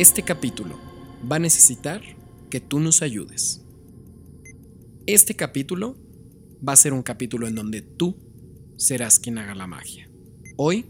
[0.00, 0.80] Este capítulo
[1.30, 2.00] va a necesitar
[2.48, 3.60] que tú nos ayudes.
[5.04, 5.94] Este capítulo
[6.66, 8.16] va a ser un capítulo en donde tú
[8.78, 10.10] serás quien haga la magia.
[10.56, 10.86] Hoy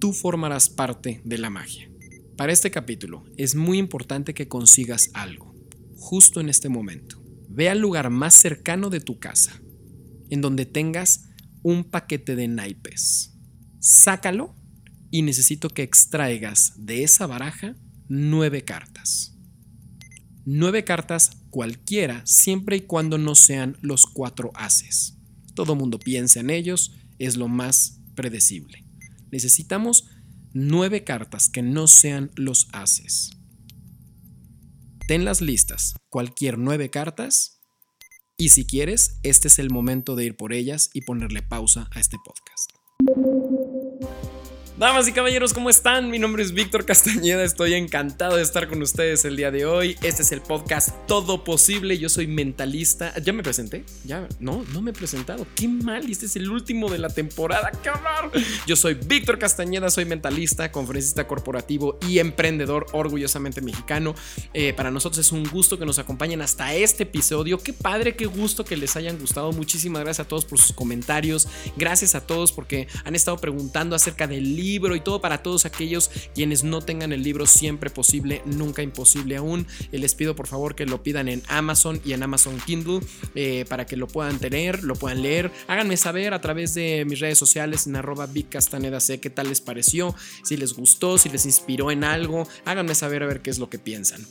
[0.00, 1.90] tú formarás parte de la magia.
[2.38, 5.54] Para este capítulo es muy importante que consigas algo,
[5.98, 7.22] justo en este momento.
[7.50, 9.60] Ve al lugar más cercano de tu casa,
[10.30, 11.28] en donde tengas
[11.62, 13.36] un paquete de naipes.
[13.80, 14.56] Sácalo
[15.10, 17.76] y necesito que extraigas de esa baraja
[18.08, 19.36] nueve cartas.
[20.44, 25.18] Nueve cartas cualquiera, siempre y cuando no sean los cuatro haces.
[25.54, 28.84] Todo mundo piensa en ellos, es lo más predecible.
[29.30, 30.08] Necesitamos
[30.52, 33.30] nueve cartas que no sean los haces.
[35.08, 37.56] Tenlas listas, cualquier nueve cartas,
[38.38, 42.00] y si quieres, este es el momento de ir por ellas y ponerle pausa a
[42.00, 42.45] este podcast.
[44.78, 46.10] Damas y caballeros, ¿cómo están?
[46.10, 49.96] Mi nombre es Víctor Castañeda, estoy encantado de estar con ustedes el día de hoy.
[50.02, 53.14] Este es el podcast Todo Posible, yo soy mentalista.
[53.22, 53.86] ¿Ya me presenté?
[54.04, 54.28] ¿Ya?
[54.38, 55.46] No, no me he presentado.
[55.54, 58.30] Qué mal, este es el último de la temporada, qué horror.
[58.66, 64.14] Yo soy Víctor Castañeda, soy mentalista, conferencista corporativo y emprendedor orgullosamente mexicano.
[64.52, 67.56] Eh, para nosotros es un gusto que nos acompañen hasta este episodio.
[67.60, 69.52] Qué padre, qué gusto que les hayan gustado.
[69.52, 71.48] Muchísimas gracias a todos por sus comentarios.
[71.78, 75.64] Gracias a todos porque han estado preguntando acerca del libro libro y todo para todos
[75.64, 79.66] aquellos quienes no tengan el libro siempre posible, nunca imposible aún.
[79.92, 83.00] Eh, les pido por favor que lo pidan en Amazon y en Amazon Kindle
[83.34, 85.50] eh, para que lo puedan tener, lo puedan leer.
[85.68, 89.60] Háganme saber a través de mis redes sociales en arroba Castaneda sé qué tal les
[89.60, 90.14] pareció,
[90.44, 92.46] si les gustó, si les inspiró en algo.
[92.64, 94.26] Háganme saber a ver qué es lo que piensan.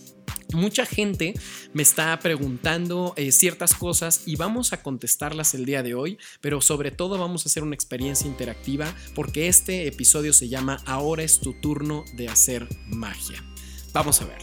[0.56, 1.34] Mucha gente
[1.74, 6.62] me está preguntando eh, ciertas cosas y vamos a contestarlas el día de hoy, pero
[6.62, 11.42] sobre todo vamos a hacer una experiencia interactiva porque este episodio se llama Ahora es
[11.42, 13.44] tu turno de hacer magia.
[13.92, 14.40] Vamos a ver.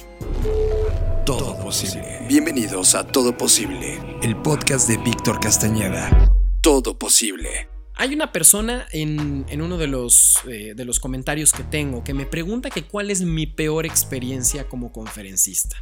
[1.24, 2.27] Todo posible.
[2.28, 6.30] Bienvenidos a Todo Posible, el podcast de Víctor Castañeda.
[6.61, 7.71] Todo posible.
[8.02, 12.27] Hay una persona en, uno de los, eh, de los comentarios que tengo que me
[12.27, 15.77] pregunta que cuál es mi peor experiencia como conferencista.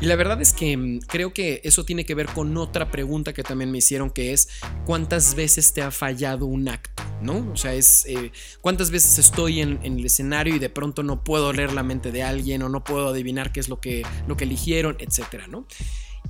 [0.00, 3.32] Y la verdad es que mm, creo que eso tiene que ver con otra pregunta
[3.32, 4.48] que también me hicieron, que es
[4.84, 7.48] cuántas veces te ha fallado un acto, ¿no?
[7.52, 11.52] O sea, es eh, cuántas veces estoy en, el escenario y de pronto no puedo
[11.52, 14.42] leer la mente de alguien o no puedo adivinar qué es lo que, lo que
[14.42, 15.68] eligieron, etcétera, ¿no?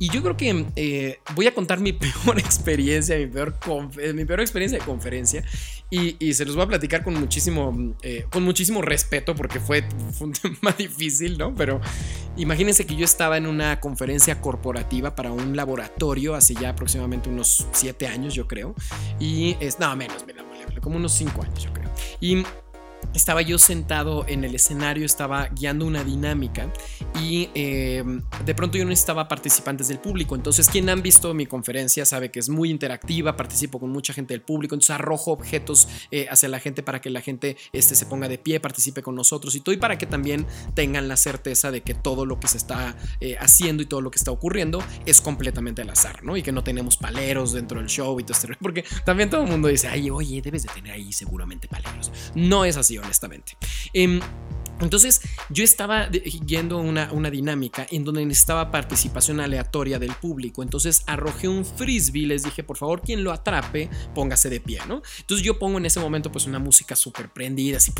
[0.01, 1.93] Y yo creo que eh, voy a contar mi
[2.25, 3.55] peor experiencia, mi peor,
[4.01, 5.45] eh, mi peor experiencia de conferencia.
[5.91, 9.85] Y, se los voy a platicar con muchísimo, eh, con muchísimo respeto porque fue,
[10.21, 11.55] un tema difícil, ¿no?
[11.55, 11.83] Pero
[12.37, 17.67] imagínense que yo estaba en una conferencia corporativa para un laboratorio hace ya aproximadamente unos
[17.73, 18.75] siete años, yo creo.
[19.19, 20.25] Y es, no, menos,
[20.81, 21.91] como unos cinco años, yo creo.
[22.21, 22.43] Y
[23.15, 26.73] estaba yo sentado en el escenario, estaba guiando una dinámica
[27.21, 28.05] y eh,
[28.45, 30.35] de pronto yo no estaba participantes del público.
[30.35, 34.35] Entonces, quien han visto mi conferencia sabe que es muy interactiva, participo con mucha gente
[34.35, 38.07] del público, entonces arrojo objetos eh, hacia la gente para que la gente este, se
[38.07, 41.71] ponga de pie, participe con nosotros y todo, y para que también tengan la certeza
[41.71, 44.83] de que todo lo que se está eh, haciendo y todo lo que está ocurriendo
[45.07, 46.37] es completamente al azar, ¿no?
[46.37, 49.51] Y que no tenemos paleros dentro del show y todo esto, porque también todo el
[49.51, 52.13] mundo dice, ay, oye, debes de tener ahí seguramente paleros.
[52.35, 53.57] No es así honestamente.
[53.95, 54.21] Em,
[54.81, 55.21] entonces
[55.51, 60.63] yo estaba yendo una, una dinámica en donde necesitaba participación aleatoria del público.
[60.63, 65.03] Entonces arrojé un frisbee, les dije, por favor, quien lo atrape, póngase de pie, ¿no?
[65.19, 67.93] Entonces yo pongo en ese momento pues una música súper prendida, así,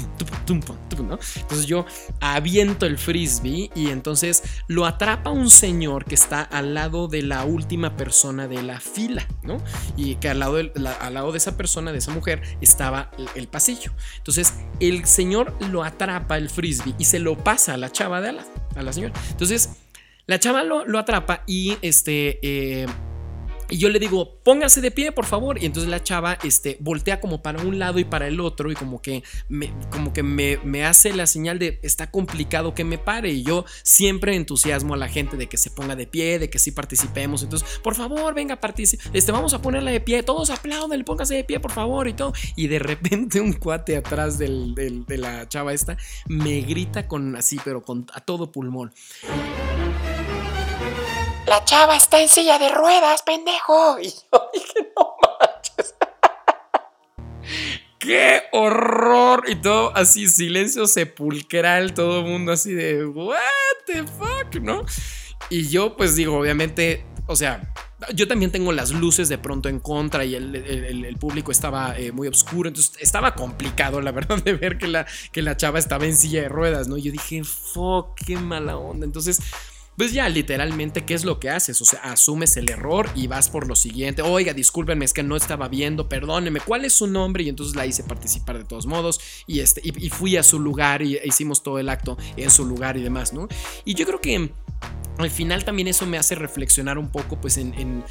[0.49, 1.19] ¿no?
[1.37, 1.85] Entonces yo
[2.21, 7.45] aviento el frisbee y entonces lo atrapa un señor que está al lado de la
[7.45, 9.59] última persona de la fila, ¿no?
[9.97, 13.29] Y que al lado de, al lado de esa persona, de esa mujer, estaba el,
[13.35, 13.93] el pasillo.
[14.17, 18.31] Entonces el señor lo atrapa el frisbee y se lo pasa a la chava de
[18.31, 18.45] a la,
[18.77, 19.15] a la señora.
[19.31, 19.71] Entonces,
[20.27, 22.39] la chava lo, lo atrapa y este.
[22.43, 22.87] Eh,
[23.71, 25.63] y yo le digo, póngase de pie, por favor.
[25.63, 28.75] Y entonces la chava este, voltea como para un lado y para el otro y
[28.75, 32.99] como que, me, como que me, me, hace la señal de está complicado que me
[32.99, 33.31] pare.
[33.31, 36.59] Y yo siempre entusiasmo a la gente de que se ponga de pie, de que
[36.59, 37.43] sí participemos.
[37.43, 39.03] Entonces, por favor, venga, participe.
[39.13, 40.23] Este, vamos a ponerla de pie.
[40.23, 42.09] Todos aplauden, póngase de pie, por favor.
[42.09, 42.33] Y todo.
[42.57, 45.97] Y de repente un cuate atrás del, de la chava esta
[46.27, 48.93] me grita con así, pero con a todo pulmón.
[51.51, 53.99] La chava está en silla de ruedas, pendejo.
[53.99, 55.97] Y yo dije, no manches.
[57.99, 59.43] ¡Qué horror!
[59.49, 63.37] Y todo así, silencio sepulcral, todo el mundo así de, ¿What
[63.87, 64.63] the fuck?
[64.63, 64.87] ¿No?
[65.49, 67.75] Y yo, pues digo, obviamente, o sea,
[68.15, 72.29] yo también tengo las luces de pronto en contra y el, público estaba eh, muy
[72.29, 76.17] oscuro, entonces estaba complicado, la verdad, de ver que la, que la chava estaba en
[76.17, 76.97] silla de ruedas, ¿no?
[76.97, 79.05] Yo dije, fuck, qué mala onda.
[79.05, 79.41] Entonces,
[80.01, 81.79] pues ya literalmente, ¿qué es lo que haces?
[81.83, 84.23] O sea, asumes el error y vas por lo siguiente.
[84.23, 87.43] Oiga, discúlpenme, es que no estaba viendo, perdóneme, ¿cuál es su nombre?
[87.43, 91.03] Y entonces la hice participar de todos modos y, este, y, fui a su lugar
[91.03, 93.47] y hicimos todo el acto en su lugar y demás, ¿no?
[93.85, 94.51] Y yo creo que
[95.25, 98.05] al final también eso me hace reflexionar un poco pues en,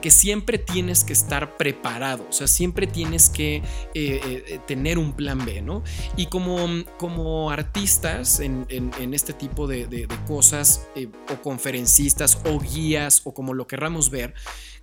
[0.00, 3.62] que siempre tienes que estar preparado, o sea, siempre tienes que eh,
[3.94, 5.82] eh, tener un plan B, ¿no?
[6.16, 6.58] Y como,
[6.98, 8.66] como artistas en,
[9.12, 14.34] este tipo de, cosas, eh, o conferencistas, o guías, o como lo querramos ver,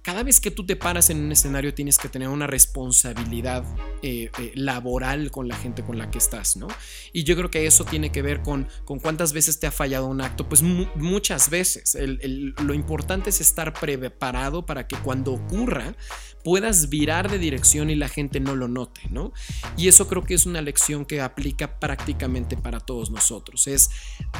[0.04, 3.64] cada vez que tú te paras en un escenario tienes que tener una responsabilidad
[4.02, 6.68] eh, eh, laboral con la gente con la que estás, ¿no?
[7.14, 10.08] Y yo creo que eso tiene que ver con, con cuántas veces te ha fallado
[10.08, 11.98] un acto, pues muchas veces.
[11.98, 15.96] lo importante es estar preparado para que cuando ocurra
[16.44, 19.32] puedas virar de dirección y la gente no lo note, ¿no?
[19.78, 23.68] Y eso creo que es una lección que aplica prácticamente para todos nosotros.
[23.68, 23.90] Es,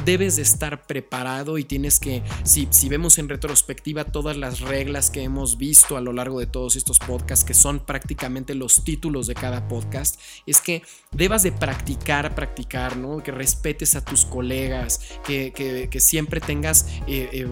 [0.04, 5.10] debes de estar preparado y tienes que, si, si vemos en retrospectiva todas las reglas
[5.10, 9.26] que hemos visto a lo largo de todos estos podcasts, que son prácticamente los títulos
[9.26, 13.22] de cada podcast, es que debas de practicar, practicar, ¿no?
[13.22, 17.46] Que respetes a tus colegas, que, siempre tengas eh, eh,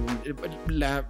[0.69, 1.09] la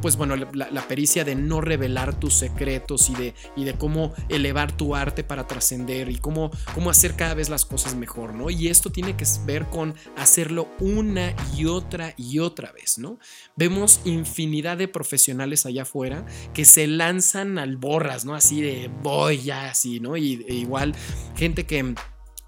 [0.00, 4.72] pues bueno, la, pericia de no revelar tus secretos y de, y de cómo elevar
[4.72, 8.50] tu arte para trascender y cómo, cómo hacer cada vez las cosas mejor, ¿no?
[8.50, 13.18] Y esto tiene que ver con hacerlo una y otra y otra vez, ¿no?
[13.56, 16.24] Vemos infinidad de profesionales allá afuera
[16.54, 18.34] que se lanzan al borras, ¿no?
[18.34, 20.16] Así de voy ya, así, ¿no?
[20.16, 20.94] Y e igual
[21.36, 21.94] gente que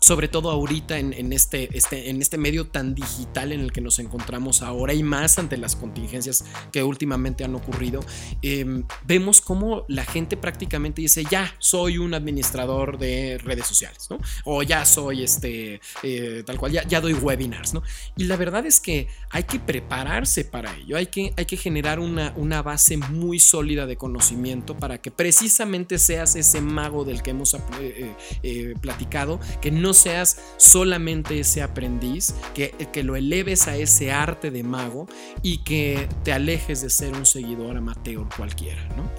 [0.00, 3.98] sobre todo ahorita en, este, este, en este medio tan digital en el que nos
[3.98, 8.00] encontramos ahora y más ante las contingencias que últimamente han ocurrido,
[8.40, 14.18] em, vemos cómo la gente prácticamente dice, ya soy un administrador de redes sociales, ¿no?
[14.44, 17.82] O ya soy este, eh, tal cual, ya, ya, doy webinars, ¿no?
[18.16, 22.00] Y la verdad es que hay que prepararse para ello, hay que, hay que generar
[22.00, 27.30] una, una base muy sólida de conocimiento para que precisamente seas ese mago del que
[27.30, 33.76] hemos eh, eh, platicado, que no seas solamente ese aprendiz, que, que lo eleves a
[33.76, 35.06] ese arte de mago
[35.42, 39.10] y que te alejes de ser un seguidor amateur cualquiera, ¿no?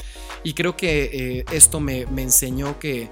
[0.43, 1.09] Y creo que
[1.39, 3.09] eh, esto me, me enseñó que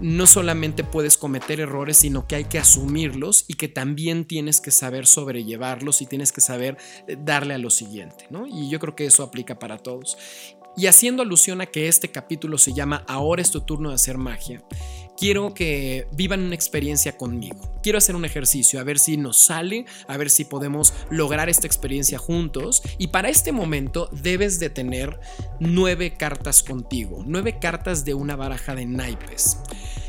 [0.00, 4.72] no solamente puedes cometer errores, sino que hay que asumirlos y que también tienes que
[4.72, 6.76] saber sobrellevarlos y tienes que saber
[7.06, 8.46] eh, darle a lo siguiente, ¿no?
[8.46, 10.16] Y yo creo que eso aplica para todos.
[10.76, 14.16] Y haciendo alusión a que este capítulo se llama Ahora es tu turno de hacer
[14.16, 14.64] magia,
[15.16, 17.56] quiero que vivan una experiencia conmigo.
[17.82, 21.66] Quiero hacer un ejercicio, a ver si nos sale, a ver si podemos lograr esta
[21.66, 22.82] experiencia juntos.
[22.98, 25.18] Y para este momento debes de tener
[25.60, 29.58] nueve cartas contigo, nueve cartas de una baraja de naipes.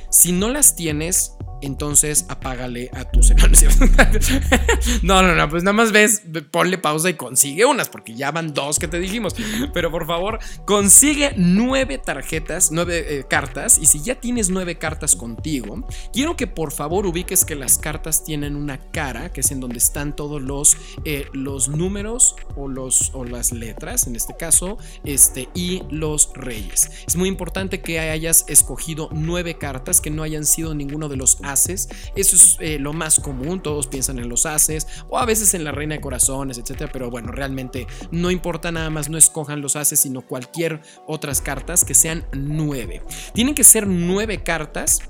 [0.09, 3.23] Si no las tienes, entonces apágale a tu
[5.03, 8.53] no, no, no, pues nada más ves, ponle pausa y consigue unas, porque ya van
[8.53, 9.35] dos que te dijimos.
[9.73, 13.77] Pero por favor, consigue nueve tarjetas, nueve eh, cartas.
[13.77, 18.23] Y si ya tienes nueve cartas contigo, quiero que por favor ubiques que las cartas
[18.23, 23.11] tienen una cara, que es en donde están todos los, eh, los números o, los,
[23.13, 26.91] o las letras, en este caso, este, y los reyes.
[27.07, 31.37] Es muy importante que hayas escogido nueve cartas, que no hayan sido ninguno de los
[31.53, 31.87] haces.
[32.15, 35.63] Eso es eh, lo más común, todos piensan en los haces o a veces en
[35.63, 39.75] la reina de corazones, etcétera, pero bueno, realmente no importa nada más, no escojan los
[39.75, 43.01] haces, sino cualquier otras cartas que sean nueve.
[43.33, 45.01] Tienen que ser nueve cartas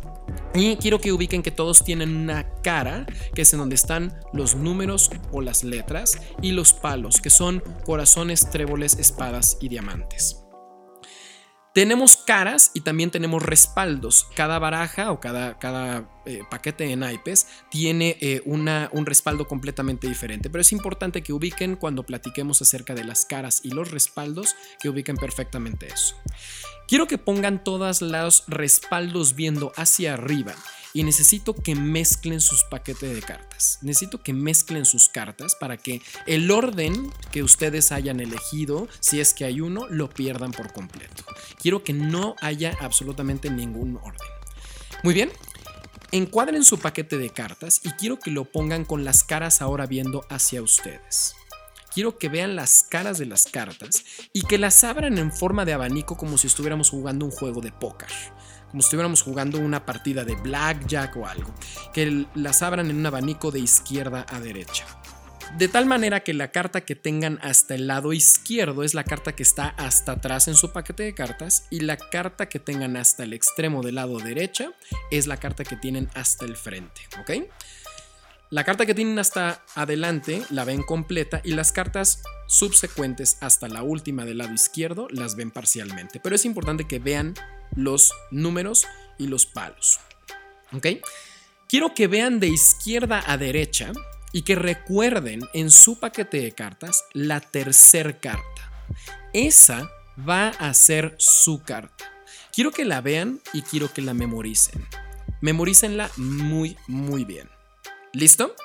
[0.54, 4.56] y quiero que ubiquen que todos tienen una cara, que es en donde están los
[4.56, 10.43] números o las letras, y los palos, que son corazones, tréboles, espadas y diamantes.
[11.74, 14.28] Tenemos caras y también tenemos respaldos.
[14.36, 20.08] Cada baraja o cada, cada eh, paquete de naipes tiene eh, una, un respaldo completamente
[20.08, 20.52] diferente.
[20.52, 24.90] Pero es importante que ubiquen cuando platiquemos acerca de las caras y los respaldos, que
[24.90, 26.16] ubiquen perfectamente eso.
[26.88, 30.54] Quiero que pongan todos los respaldos viendo hacia arriba
[30.94, 33.80] y necesito que mezclen sus paquetes de cartas.
[33.82, 39.34] Necesito que mezclen sus cartas para que el orden que ustedes hayan elegido, si es
[39.34, 41.24] que hay uno, lo pierdan por completo.
[41.62, 44.30] Quiero que no haya absolutamente ningún orden.
[45.04, 45.32] Muy bien,
[46.12, 50.26] encuadren su paquete de cartas y quiero que lo pongan con las caras ahora viendo
[50.30, 51.36] hacia ustedes.
[51.94, 55.74] Quiero que vean las caras de las cartas y que las abran en forma de
[55.74, 58.10] abanico como si estuviéramos jugando un juego de póker
[58.74, 61.54] como si estuviéramos jugando una partida de blackjack o algo,
[61.94, 64.88] que las abran en un abanico de izquierda a derecha.
[65.60, 69.36] De tal manera que la carta que tengan hasta el lado izquierdo es la carta
[69.36, 73.26] que está hasta atrás en su paquete de cartas y la carta que tengan hasta
[73.26, 74.72] el extremo del lado derecha
[75.12, 77.46] es la carta que tienen hasta el frente, ¿ok?
[78.50, 83.84] La carta que tienen hasta adelante la ven completa y las cartas subsecuentes hasta la
[83.84, 86.20] última del lado izquierdo las ven parcialmente.
[86.20, 87.36] Pero es importante que vean
[87.76, 88.86] los números
[89.18, 90.00] y los palos.
[90.74, 90.88] ¿Ok?
[91.68, 93.92] Quiero que vean de izquierda a derecha
[94.32, 98.88] y que recuerden en su paquete de cartas la tercer carta.
[99.34, 102.12] Esa va a ser su carta.
[102.52, 104.86] Quiero que la vean y quiero que la memoricen.
[105.42, 107.50] Memorícenla muy, muy bien.
[108.12, 108.56] ¿Listo?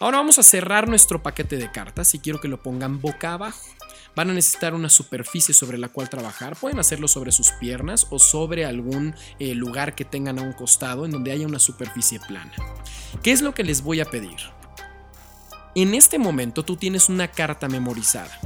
[0.00, 3.75] Ahora vamos a cerrar nuestro paquete de cartas y quiero que lo pongan boca abajo.
[4.16, 6.56] Van a necesitar una superficie sobre la cual trabajar.
[6.56, 11.04] Pueden hacerlo sobre sus piernas o sobre algún eh, lugar que tengan a un costado
[11.04, 12.52] en donde haya una superficie plana.
[13.22, 14.38] ¿Qué es lo que les voy a pedir?
[15.74, 18.40] En este momento tú tienes una carta memorizada.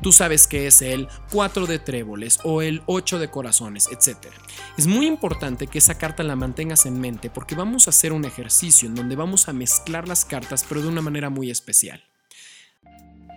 [0.00, 4.28] Tú sabes que es el 4 de tréboles o el 8 de corazones, etc.
[4.76, 8.24] Es muy importante que esa carta la mantengas en mente porque vamos a hacer un
[8.24, 12.07] ejercicio en donde vamos a mezclar las cartas pero de una manera muy especial.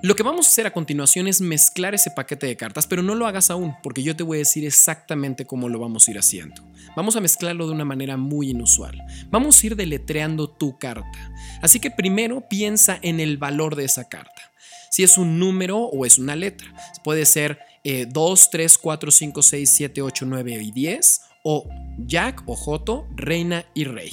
[0.03, 3.13] Lo que vamos a hacer a continuación es mezclar ese paquete de cartas, pero no
[3.13, 6.17] lo hagas aún, porque yo te voy a decir exactamente cómo lo vamos a ir
[6.17, 6.63] haciendo.
[6.95, 8.99] Vamos a mezclarlo de una manera muy inusual.
[9.29, 11.31] Vamos a ir deletreando tu carta.
[11.61, 14.51] Así que primero piensa en el valor de esa carta
[14.91, 16.67] si es un número o es una letra.
[17.03, 21.67] Puede ser 2, 3, 4, 5, 6, 7, 8, 9 y 10, o
[21.97, 24.11] Jack o Joto, reina y rey.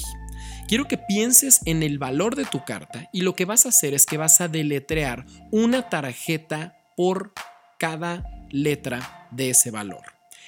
[0.69, 3.95] Quiero que pienses en el valor de tu carta y lo que vas a hacer
[3.95, 7.33] es que vas a deletrear una tarjeta por
[7.79, 10.03] cada letra de ese valor.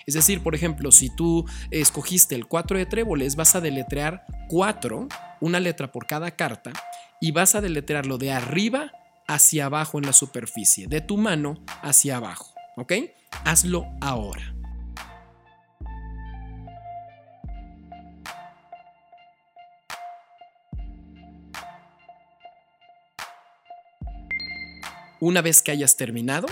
[0.07, 5.09] Es decir, por ejemplo, si tú escogiste el 4 de tréboles, vas a deletrear 4,
[5.41, 6.73] una letra por cada carta,
[7.19, 8.93] y vas a deletrearlo de arriba
[9.27, 12.53] hacia abajo en la superficie, de tu mano hacia abajo.
[13.45, 14.60] Hazlo ahora.
[25.21, 26.47] Una vez que hayas terminado,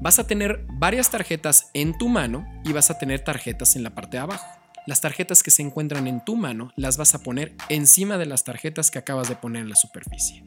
[0.00, 3.94] vas a tener varias tarjetas en tu mano y vas a tener tarjetas en la
[3.94, 4.44] parte de abajo.
[4.86, 8.42] Las tarjetas que se encuentran en tu mano las vas a poner encima de las
[8.42, 10.42] tarjetas que acabas de poner en la superficie.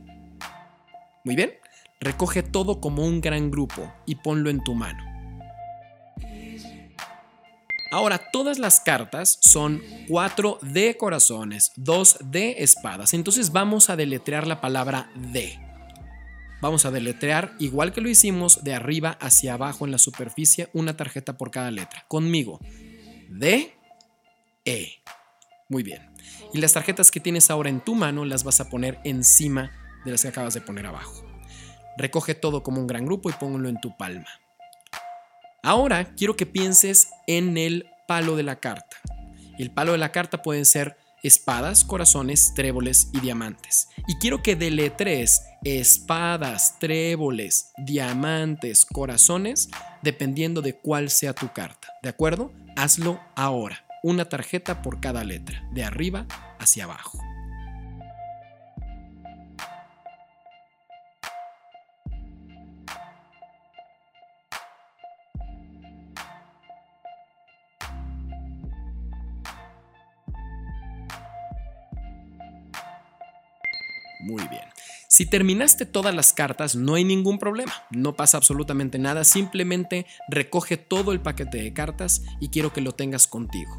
[1.24, 1.54] Muy bien,
[2.02, 5.02] recoge todo como un gran grupo y ponlo en tu mano.
[7.94, 13.14] Ahora, todas las cartas son 4 de corazones, 2 de espadas.
[13.14, 15.63] Entonces vamos a deletrear la palabra de.
[16.64, 20.96] Vamos a deletrear, igual que lo hicimos, de arriba hacia abajo en la superficie, una
[20.96, 22.06] tarjeta por cada letra.
[22.08, 22.62] Conmigo.
[23.30, 23.74] D,
[24.64, 25.04] E.
[25.68, 26.10] Muy bien.
[26.54, 29.74] Y las tarjetas que tienes ahora en tu mano las vas a poner encima
[30.06, 31.26] de las que acabas de poner abajo.
[31.98, 34.30] Recoge todo como un gran grupo y póngalo en tu palma.
[35.64, 38.96] Ahora quiero que pienses en el palo de la carta.
[39.60, 43.90] El palo de la carta pueden ser espadas, corazones, tréboles y diamantes.
[44.08, 49.70] Y quiero que deletres espadas, tréboles, diamantes, corazones,
[50.02, 51.88] dependiendo de cuál sea tu carta.
[52.02, 52.52] ¿De acuerdo?
[52.76, 53.86] Hazlo ahora.
[54.04, 56.28] Una tarjeta por cada letra, de arriba
[56.60, 57.20] hacia abajo.
[74.24, 74.64] Muy bien.
[75.10, 80.78] Si terminaste todas las cartas, no hay ningún problema, no pasa absolutamente nada, simplemente recoge
[80.78, 83.78] todo el paquete de cartas y quiero que lo tengas contigo.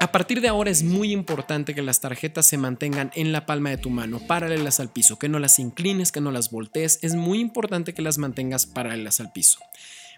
[0.00, 3.70] A partir de ahora es muy importante que las tarjetas se mantengan en la palma
[3.70, 7.14] de tu mano, paralelas al piso, que no las inclines, que no las voltees, es
[7.14, 9.60] muy importante que las mantengas paralelas al piso.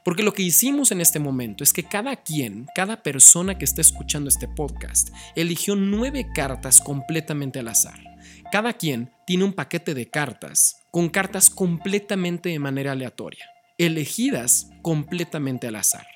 [0.02, 3.82] Porque lo que hicimos en este momento es que cada quien, cada persona que esté
[3.82, 8.13] escuchando este podcast, eligió nueve cartas completamente al azar.
[8.54, 13.44] Cada quien tiene un paquete de cartas con cartas completamente de manera aleatoria,
[13.78, 16.06] elegidas completamente al azar.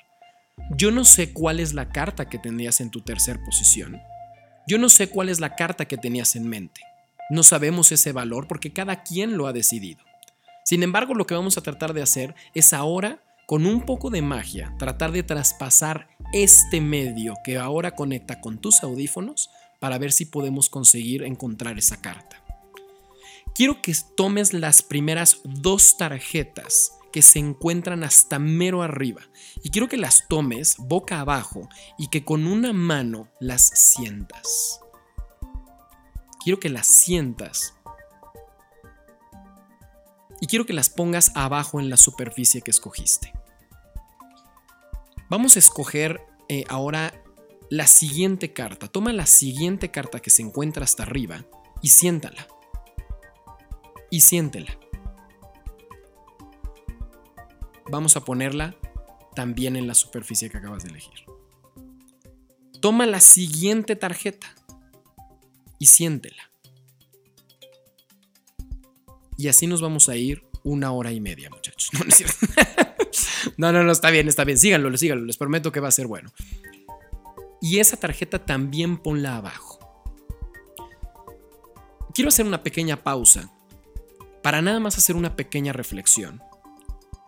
[0.77, 4.01] Yo no sé cuál es la carta que tenías en tu tercer posición.
[4.69, 6.79] Yo no sé cuál es la carta que tenías en mente.
[7.29, 9.99] No sabemos ese valor porque cada quien lo ha decidido.
[10.63, 14.21] Sin embargo, lo que vamos a tratar de hacer es ahora, con un poco de
[14.21, 20.25] magia, tratar de traspasar este medio que ahora conecta con tus audífonos para ver si
[20.25, 22.43] podemos conseguir encontrar esa carta.
[23.55, 29.21] Quiero que tomes las primeras dos tarjetas que se encuentran hasta mero arriba
[29.63, 31.67] y quiero que las tomes boca abajo
[31.97, 34.79] y que con una mano las sientas.
[36.43, 37.73] Quiero que las sientas.
[40.39, 43.33] y quiero que las pongas abajo en la superficie que escogiste.
[45.29, 47.13] Vamos a escoger eh, ahora
[47.69, 48.87] la siguiente carta.
[48.87, 51.45] Toma la siguiente carta que se encuentra hasta arriba
[51.81, 52.47] y siéntala.
[54.09, 54.77] Y siéntela.
[57.91, 58.75] Vamos a ponerla
[59.35, 61.25] también en la superficie que acabas de elegir.
[62.81, 64.47] Toma la siguiente tarjeta
[65.77, 66.51] y siéntela.
[69.37, 71.89] Y así nos vamos a ir una hora y media, muchachos.
[73.57, 74.57] No, no, no, está bien, está bien.
[74.57, 75.25] Síganlo, síganlo.
[75.25, 76.31] Les prometo que va a ser bueno.
[77.69, 79.77] Y esa tarjeta también ponla abajo.
[82.15, 83.53] Quiero hacer una pequeña pausa
[84.41, 86.41] para nada más hacer una pequeña reflexión.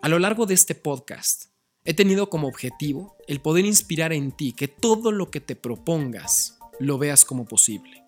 [0.01, 1.51] A lo largo de este podcast,
[1.85, 6.57] he tenido como objetivo el poder inspirar en ti que todo lo que te propongas
[6.79, 8.03] lo veas como posible.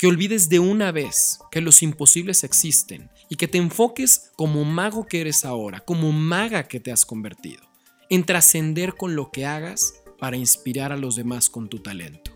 [0.00, 5.06] Que olvides de una vez que los imposibles existen y que te enfoques como mago
[5.06, 7.62] que eres ahora, como maga que te has convertido,
[8.08, 12.32] en trascender con lo que hagas para inspirar a los demás con tu talento.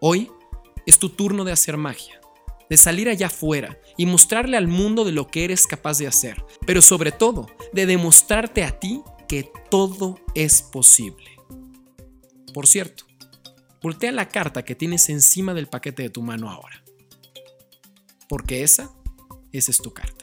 [0.00, 0.30] Hoy
[0.86, 2.20] es tu turno de hacer magia,
[2.70, 6.44] de salir allá afuera y mostrarle al mundo de lo que eres capaz de hacer,
[6.66, 11.30] pero sobre todo de demostrarte a ti que todo es posible.
[12.54, 13.06] Por cierto,
[13.86, 16.82] Voltea la carta que tienes encima del paquete de tu mano ahora.
[18.28, 18.90] Porque esa,
[19.52, 20.15] esa es tu carta.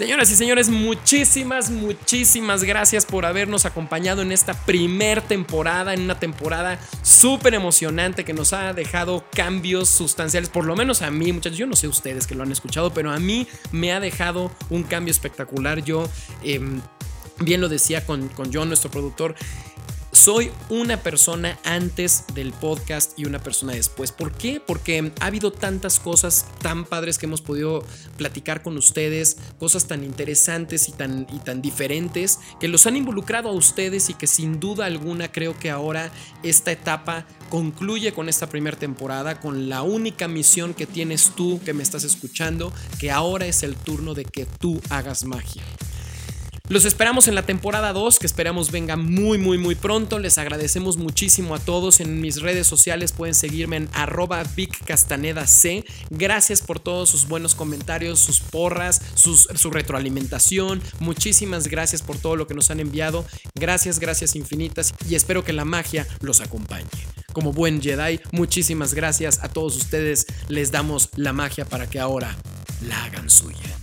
[0.00, 6.18] Señoras y señores, muchísimas, muchísimas gracias por habernos acompañado en esta primer temporada, en una
[6.18, 11.58] temporada súper emocionante que nos ha dejado cambios sustanciales, por lo menos a mí, muchachos,
[11.58, 14.84] yo no sé ustedes que lo han escuchado, pero a mí me ha dejado un
[14.84, 15.84] cambio espectacular.
[15.84, 16.08] Yo...
[16.42, 16.80] Em,
[17.42, 19.34] bien lo decía con, con John, nuestro productor,
[20.20, 24.12] soy una persona antes del podcast y una persona después.
[24.12, 24.60] ¿Por qué?
[24.60, 27.82] Porque ha habido tantas cosas tan padres que hemos podido
[28.18, 33.48] platicar con ustedes, cosas tan interesantes y tan, y tan diferentes que los han involucrado
[33.48, 36.12] a ustedes y que sin duda alguna creo que ahora
[36.42, 41.72] esta etapa concluye con esta primera temporada, con la única misión que tienes tú que
[41.72, 45.62] me estás escuchando, que ahora es el turno de que tú hagas magia.
[46.70, 50.20] Los esperamos en la temporada 2, que esperamos venga muy, muy, muy pronto.
[50.20, 51.98] Les agradecemos muchísimo a todos.
[51.98, 54.44] En mis redes sociales pueden seguirme en arroba
[55.46, 55.84] C.
[56.10, 60.80] Gracias por todos sus buenos comentarios, sus porras, su retroalimentación.
[61.00, 63.24] Muchísimas gracias por todo lo que nos han enviado.
[63.56, 66.86] Gracias, gracias infinitas y espero que la magia los acompañe.
[67.32, 70.24] Como buen Jedi, muchísimas gracias a todos ustedes.
[70.46, 72.36] Les damos la magia para que ahora
[72.86, 73.79] la hagan suya.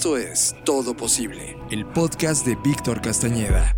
[0.00, 3.76] Esto es Todo Posible, el podcast de Víctor Castañeda.